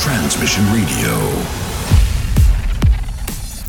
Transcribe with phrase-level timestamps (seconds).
[0.00, 1.10] Transmission Radio.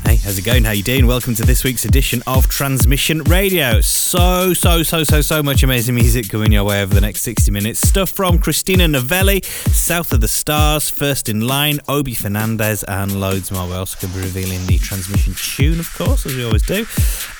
[0.04, 0.64] Hey, how's it going?
[0.64, 1.06] How you doing?
[1.06, 3.82] Welcome to this week's edition of Transmission Radio.
[3.82, 7.50] So, so, so, so, so much amazing music coming your way over the next 60
[7.50, 7.86] minutes.
[7.86, 13.50] Stuff from Christina Novelli, South of the Stars, First in Line, Obi Fernandez, and loads
[13.50, 13.68] more.
[13.68, 16.86] We're also going to be revealing the transmission tune, of course, as we always do.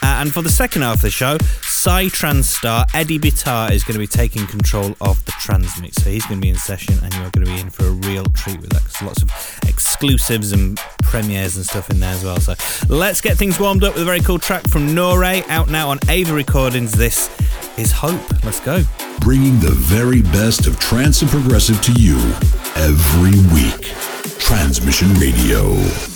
[0.03, 1.39] Uh, and for the second half of the show,
[1.83, 2.07] Psy
[2.43, 5.97] star Eddie Bitar is going to be taking control of the transmix.
[5.97, 7.91] So he's going to be in session, and you're going to be in for a
[7.91, 8.85] real treat with that.
[8.85, 12.39] Cause lots of exclusives and premieres and stuff in there as well.
[12.39, 12.55] So
[12.89, 15.99] let's get things warmed up with a very cool track from Nore, out now on
[16.09, 16.93] Ava Recordings.
[16.93, 17.29] This
[17.77, 18.45] is Hope.
[18.45, 18.85] Let's go.
[19.19, 22.17] Bringing the very best of trance and progressive to you
[22.77, 23.93] every week.
[24.39, 26.12] Transmission Radio.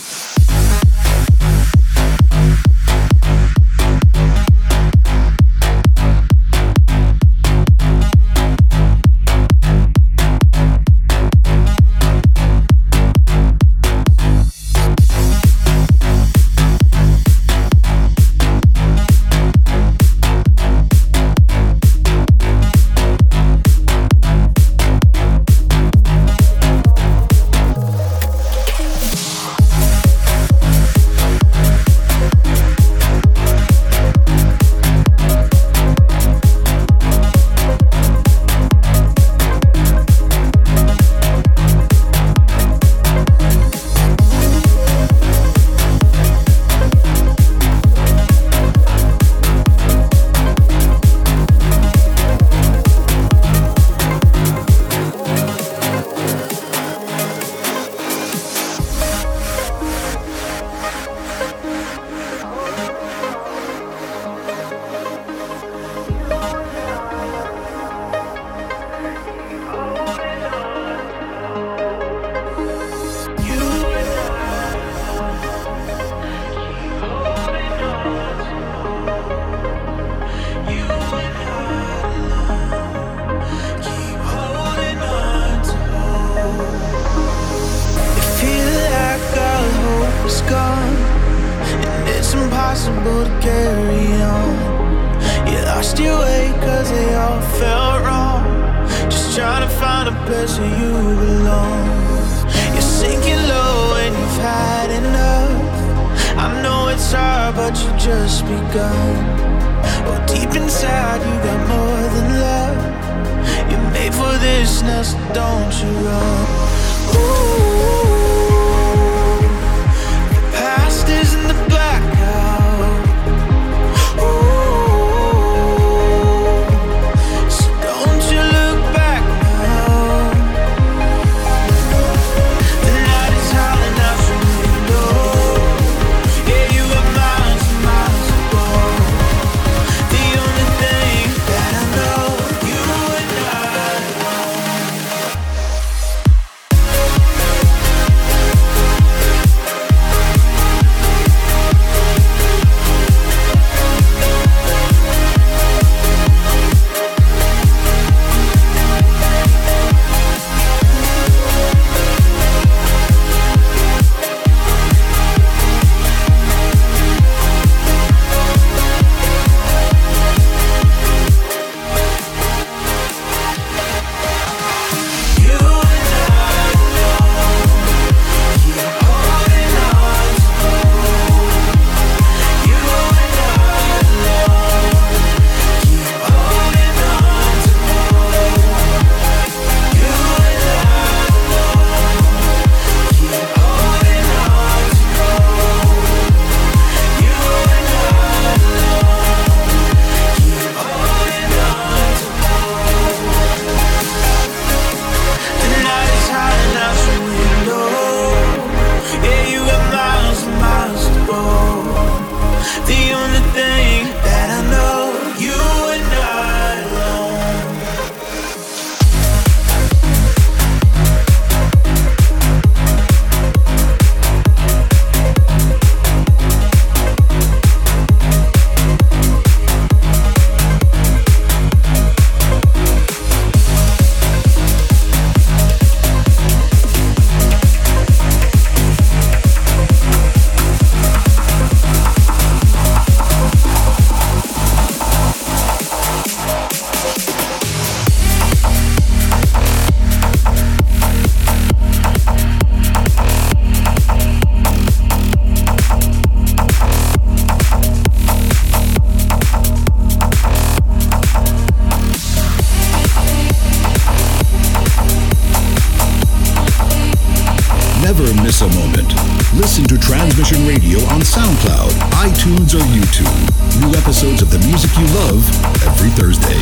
[268.07, 269.09] Never miss a moment.
[269.55, 273.81] Listen to Transmission Radio on SoundCloud, iTunes, or YouTube.
[273.81, 275.43] New episodes of the music you love
[275.83, 276.55] every Thursday.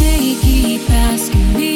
[0.00, 1.67] They keep asking me.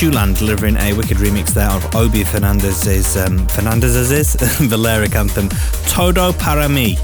[0.00, 4.34] Shulan delivering a wicked remix there of Obi Fernandez's um, Fernandez's
[4.70, 5.50] Balearic anthem
[5.88, 6.96] Todo para mi.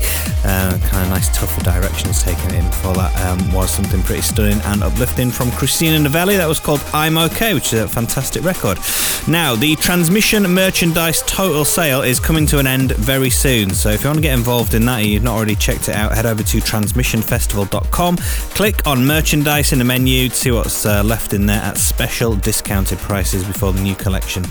[0.46, 4.22] Uh, kind of nice, tougher direction he's taken in for that um, was something pretty
[4.22, 6.36] stunning and uplifting from Christina Novelli.
[6.36, 8.78] That was called I'm Okay, which is a fantastic record.
[9.26, 13.70] Now, the transmission merchandise total sale is coming to an end very soon.
[13.70, 15.96] So if you want to get involved in that and you've not already checked it
[15.96, 18.16] out, head over to transmissionfestival.com,
[18.54, 22.36] click on merchandise in the menu, to see what's uh, left in there at special
[22.36, 24.44] discounted prices before the new collection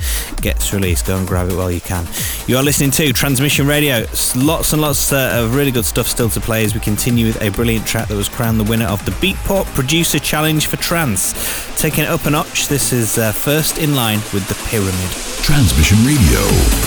[0.45, 1.07] gets released.
[1.07, 2.07] Go and grab it while you can.
[2.45, 4.05] You are listening to Transmission Radio.
[4.35, 7.41] Lots and lots uh, of really good stuff still to play as we continue with
[7.41, 11.33] a brilliant track that was crowned the winner of the Beatport Producer Challenge for Trance.
[11.81, 15.09] Taking it up a notch, this is uh, first in line with the Pyramid.
[15.41, 16.84] Transmission Radio.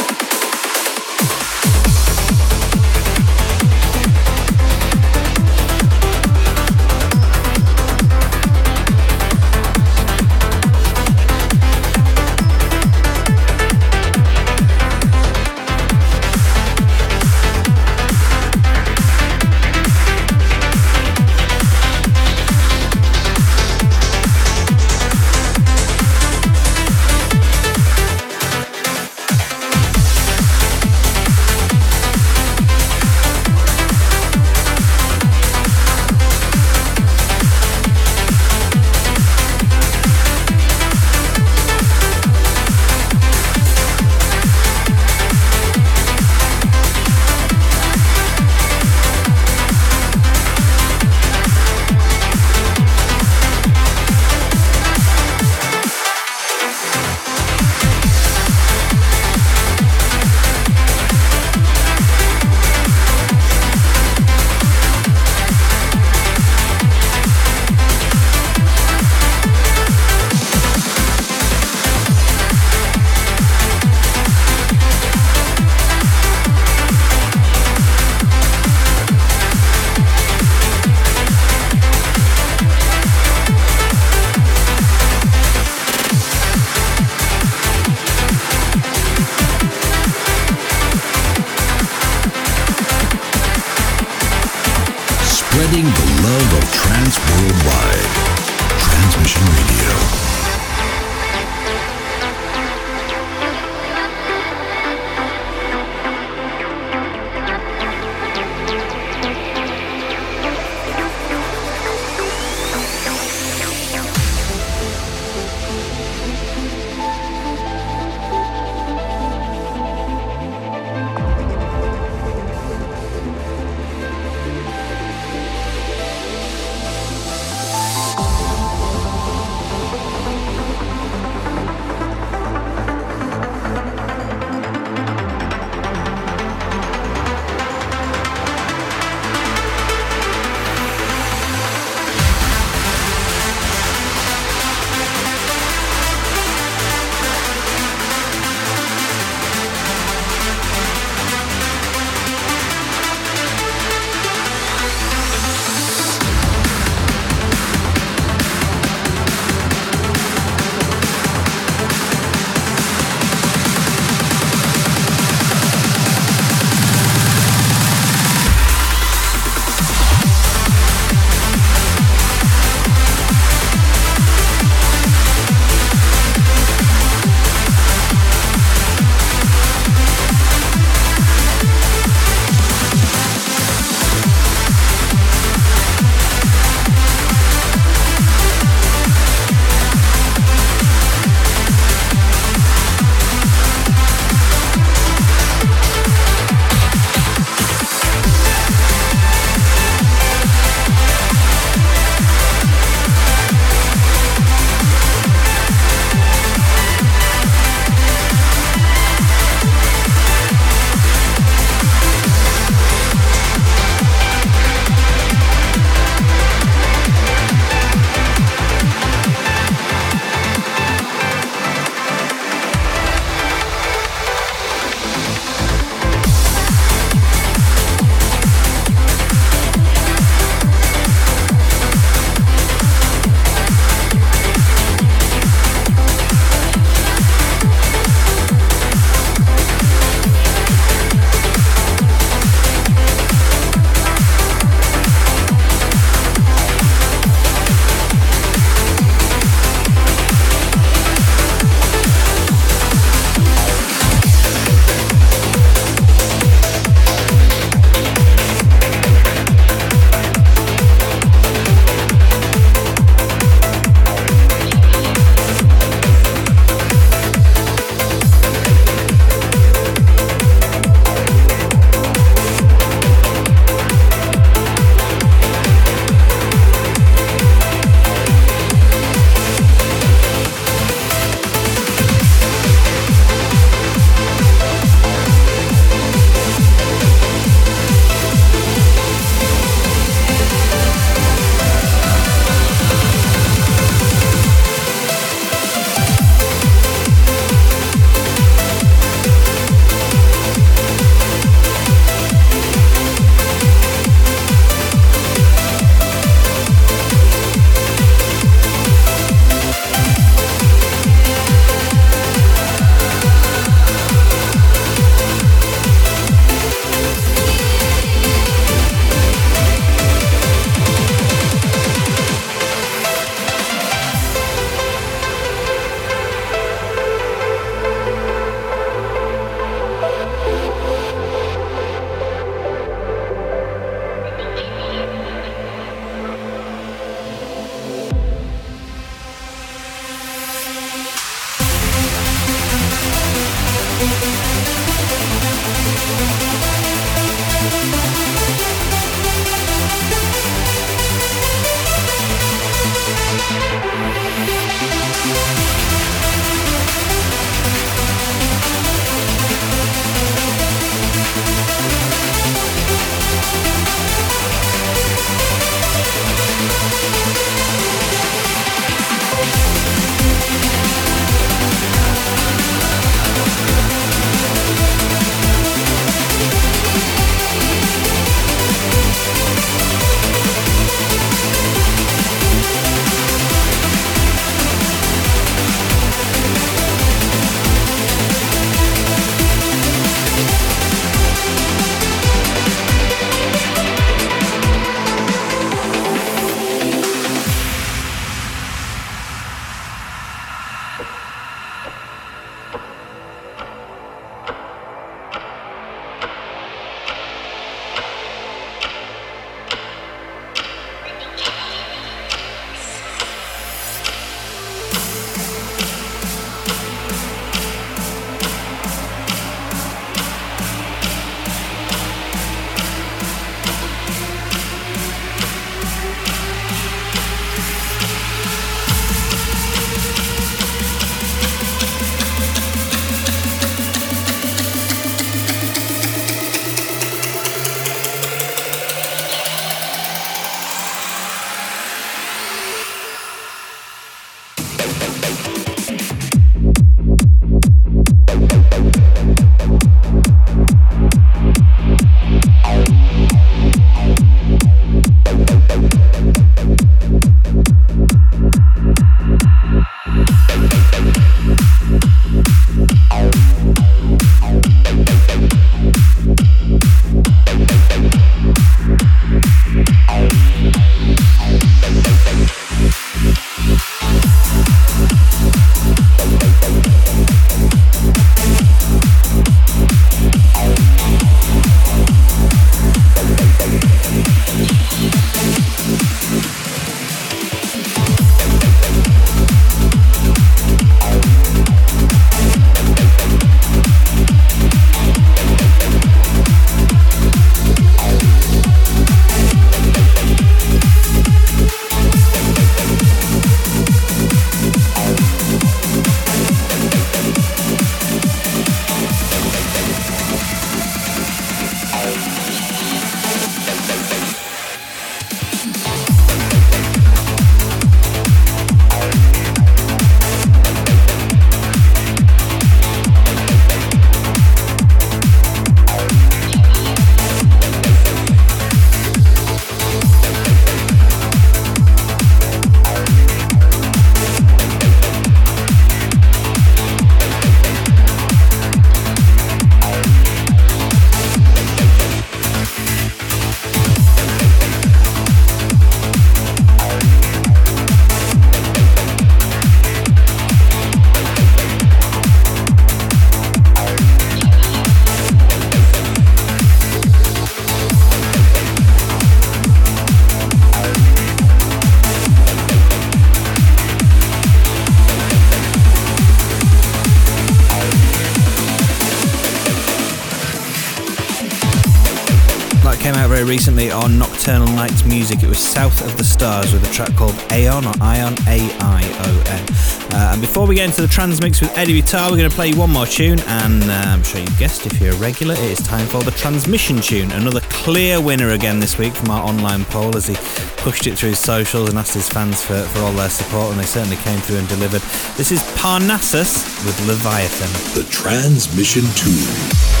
[573.51, 575.43] Recently on Nocturnal Nights Music.
[575.43, 579.03] It was South of the Stars with a track called Aeon or Ion, A I
[579.25, 579.65] O N.
[580.13, 582.71] Uh, and before we get into the transmix with Eddie Bitar, we're going to play
[582.71, 583.41] one more tune.
[583.41, 586.31] And uh, I'm sure you've guessed if you're a regular, it is time for the
[586.31, 587.29] transmission tune.
[587.33, 590.35] Another clear winner again this week from our online poll as he
[590.77, 593.71] pushed it through his socials and asked his fans for, for all their support.
[593.71, 595.01] And they certainly came through and delivered.
[595.35, 598.01] This is Parnassus with Leviathan.
[598.01, 600.00] The transmission tune.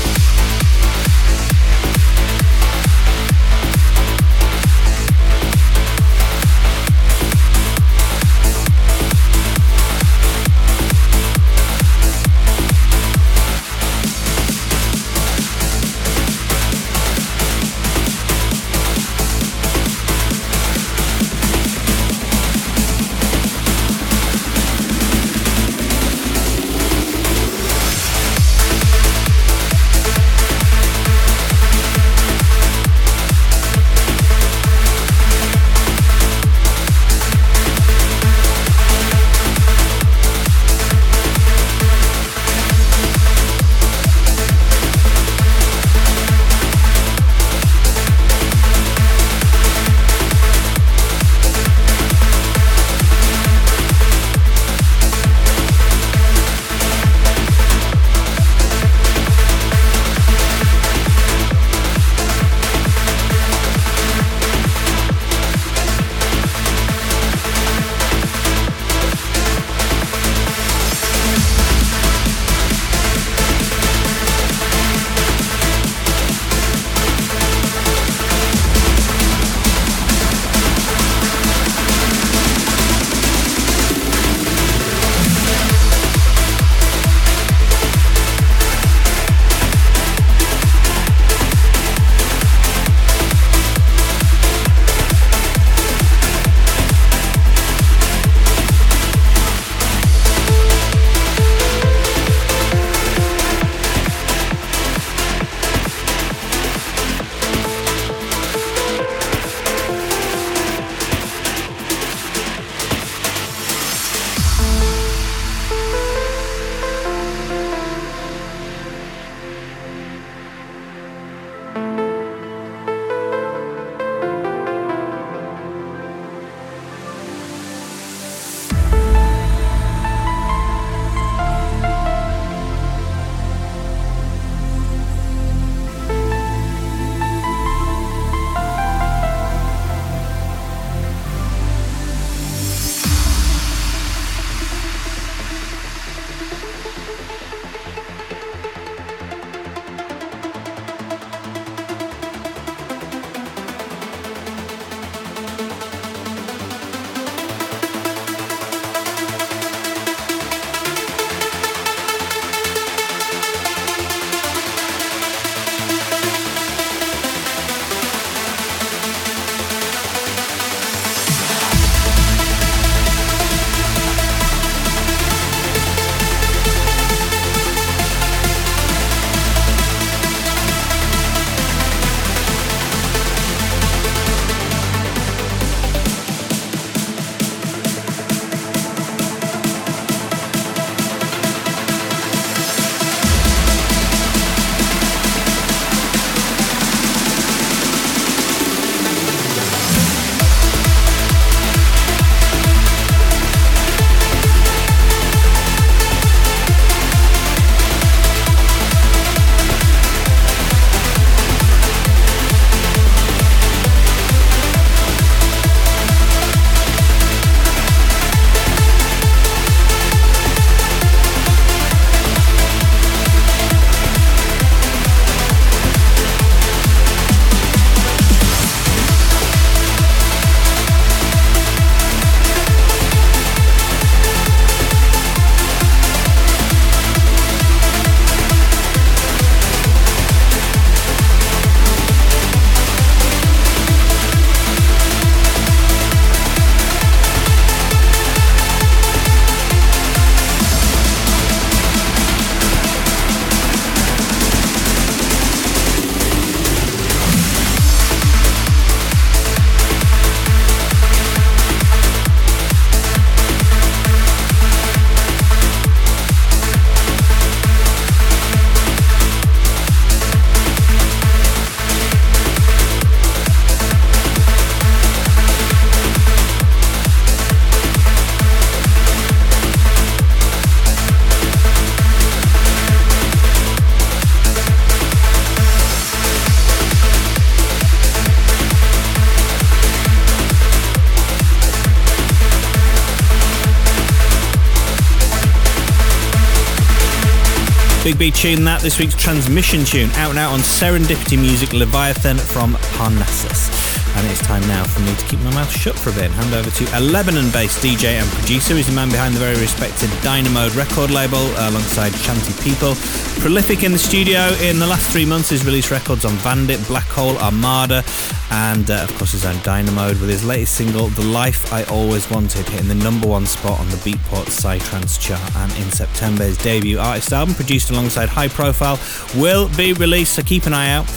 [298.11, 302.73] Big B tune that, this week's transmission tune, out now on Serendipity Music Leviathan from
[302.97, 303.80] Parnassus.
[304.15, 306.33] And it's time now for me to keep my mouth shut for a bit and
[306.33, 308.75] hand over to a Lebanon based DJ and producer.
[308.75, 312.95] He's the man behind the very respected Dynamode record label alongside Shanti People.
[313.41, 317.07] Prolific in the studio in the last three months, he's released records on Vandit, Black
[317.07, 318.03] Hole, Armada,
[318.51, 322.29] and uh, of course his own Dynamode with his latest single, The Life I Always
[322.29, 325.55] Wanted, hitting the number one spot on the Beatport Psytrance chart.
[325.55, 328.99] And in September, his debut artist album, produced alongside High Profile,
[329.35, 331.07] will be released, so keep an eye out.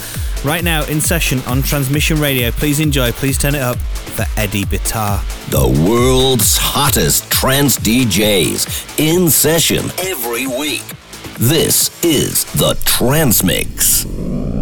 [0.45, 4.65] Right now, in session on Transmission Radio, please enjoy, please turn it up for Eddie
[4.65, 5.19] Bitar.
[5.49, 10.83] The world's hottest trance DJs in session every week.
[11.39, 14.05] This is the Transmix.
[14.05, 14.54] We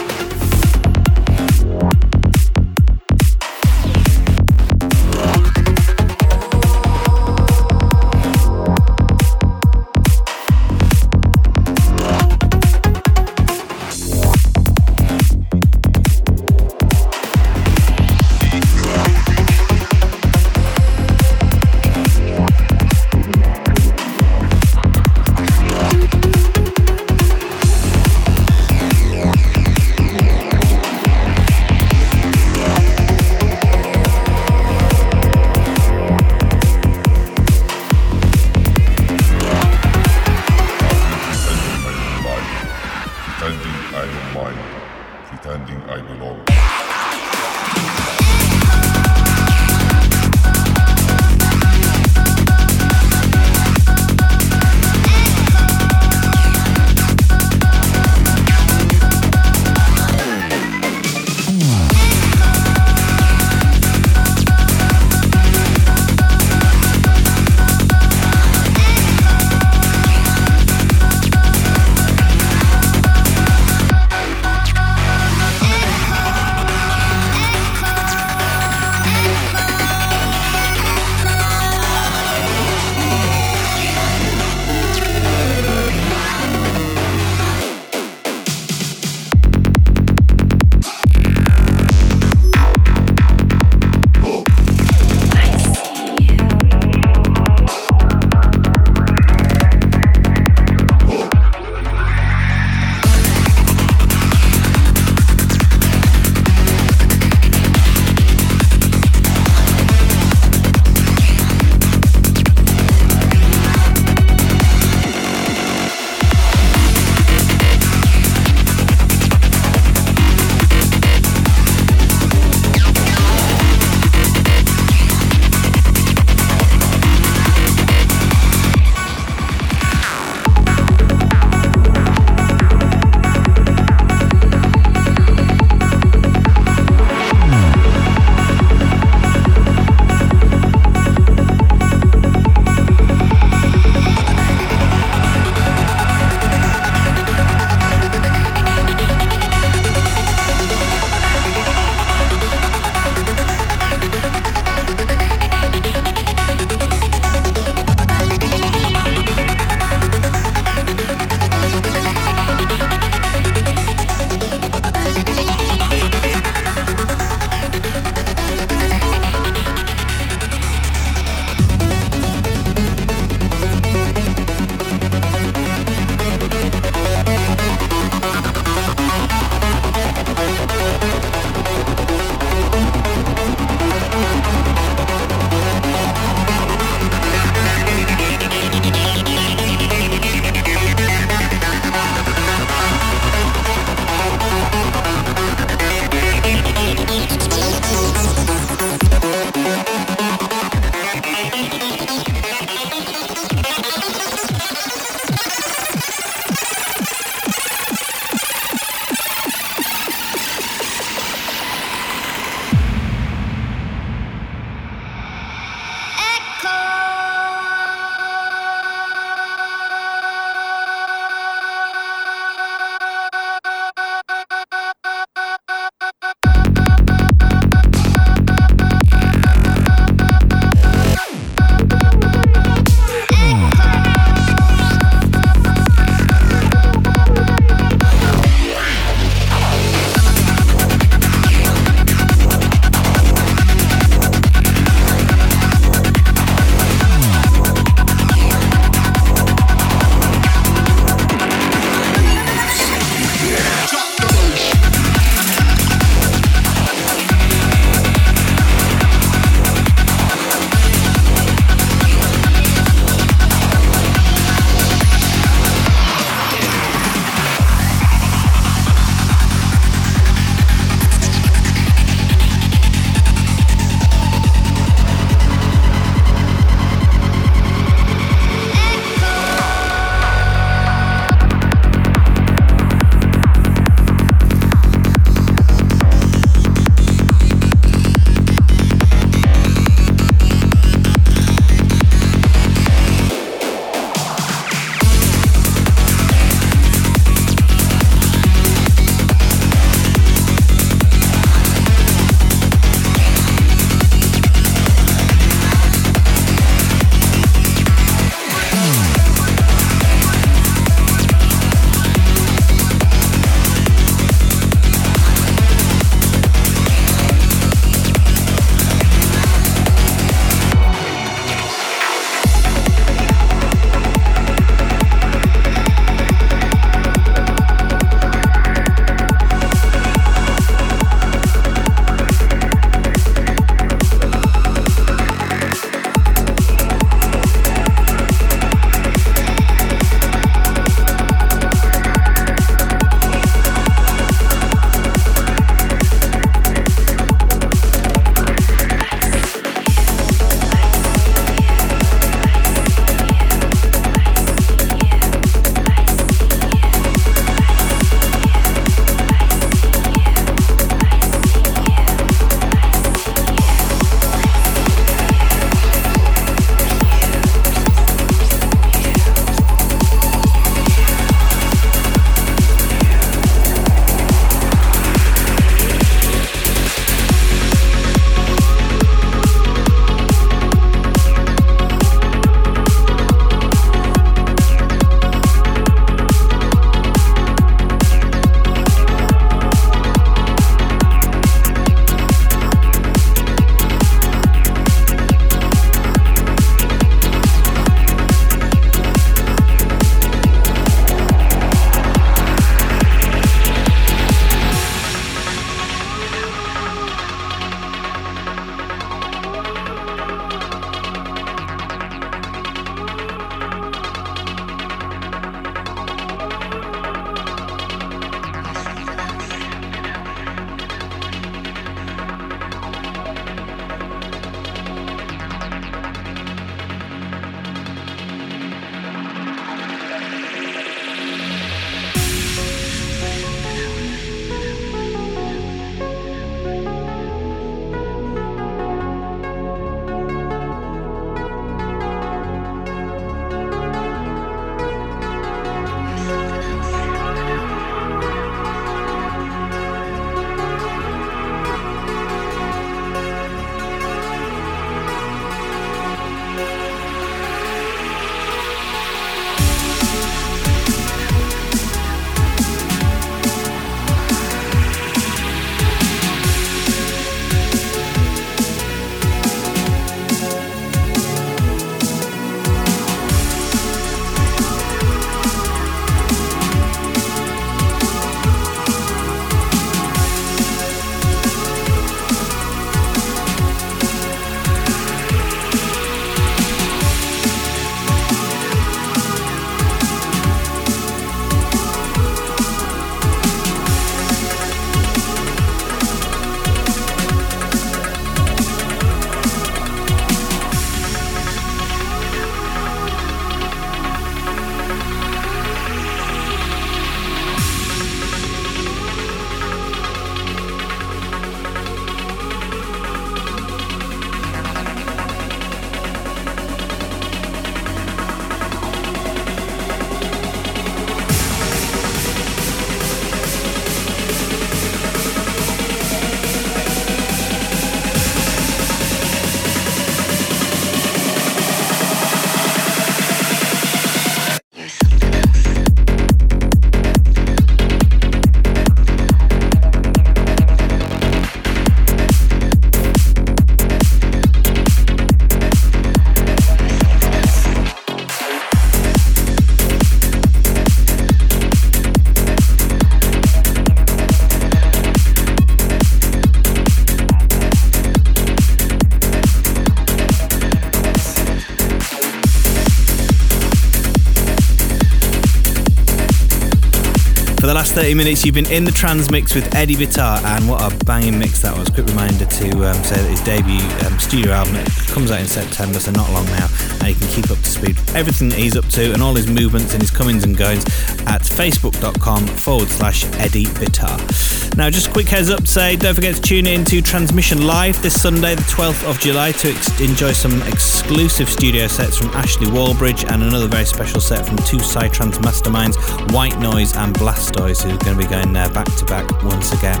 [567.98, 571.62] 30 minutes, you've been in the Transmix with Eddie Bitar, and what a banging mix
[571.62, 571.88] that was.
[571.88, 574.76] Quick reminder to um, say that his debut um, studio album
[575.08, 576.68] comes out in September, so not long now,
[577.00, 579.34] and you can keep up to speed with everything that he's up to and all
[579.34, 580.84] his movements and his comings and goings
[581.26, 584.57] at facebook.com forward slash Eddie Bitar.
[584.78, 587.66] Now, just a quick heads up to say, don't forget to tune in to Transmission
[587.66, 592.28] Live this Sunday, the 12th of July, to ex- enjoy some exclusive studio sets from
[592.28, 595.96] Ashley Wallbridge and another very special set from two Psytrance masterminds,
[596.32, 599.72] White Noise and Blastoyz, who are going to be going there back to back once
[599.72, 600.00] again.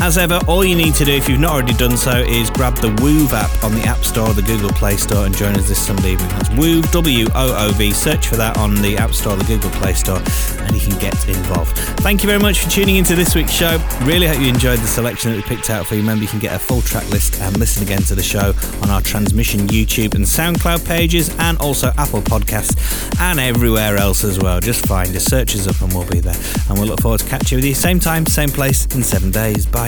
[0.00, 2.76] As ever, all you need to do, if you've not already done so, is grab
[2.76, 5.68] the Woov app on the App Store or the Google Play Store and join us
[5.68, 6.28] this Sunday evening.
[6.30, 7.92] That's Woov, W O O V.
[7.92, 10.22] Search for that on the App Store or the Google Play Store
[10.62, 11.76] and you can get involved.
[12.00, 13.78] Thank you very much for tuning into this week's show.
[14.02, 16.00] Really hope you enjoyed the selection that we picked out for you.
[16.00, 18.90] Remember, you can get a full track list and listen again to the show on
[18.90, 24.60] our Transmission YouTube and SoundCloud pages and also Apple Podcasts and everywhere else as well.
[24.60, 26.36] Just find us, search us up, and we'll be there.
[26.68, 29.30] And we'll look forward to catching you with you same time, same place in seven
[29.30, 29.66] days.
[29.66, 29.87] Bye.